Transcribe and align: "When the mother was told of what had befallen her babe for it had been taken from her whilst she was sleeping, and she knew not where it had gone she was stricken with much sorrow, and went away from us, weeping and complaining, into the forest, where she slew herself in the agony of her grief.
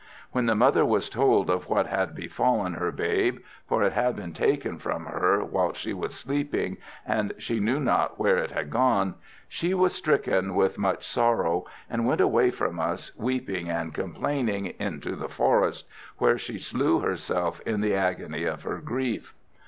"When 0.31 0.47
the 0.47 0.55
mother 0.55 0.83
was 0.83 1.11
told 1.11 1.47
of 1.47 1.69
what 1.69 1.85
had 1.85 2.15
befallen 2.15 2.73
her 2.73 2.91
babe 2.91 3.37
for 3.67 3.83
it 3.83 3.93
had 3.93 4.15
been 4.15 4.33
taken 4.33 4.79
from 4.79 5.05
her 5.05 5.43
whilst 5.45 5.79
she 5.79 5.93
was 5.93 6.15
sleeping, 6.17 6.77
and 7.05 7.33
she 7.37 7.59
knew 7.59 7.79
not 7.79 8.19
where 8.19 8.39
it 8.39 8.49
had 8.49 8.71
gone 8.71 9.13
she 9.47 9.75
was 9.75 9.93
stricken 9.93 10.55
with 10.55 10.79
much 10.79 11.07
sorrow, 11.07 11.65
and 11.87 12.07
went 12.07 12.19
away 12.19 12.49
from 12.49 12.79
us, 12.79 13.15
weeping 13.15 13.69
and 13.69 13.93
complaining, 13.93 14.73
into 14.79 15.15
the 15.15 15.29
forest, 15.29 15.87
where 16.17 16.39
she 16.39 16.57
slew 16.57 16.97
herself 17.01 17.61
in 17.63 17.79
the 17.81 17.93
agony 17.93 18.45
of 18.45 18.63
her 18.63 18.79
grief. 18.79 19.35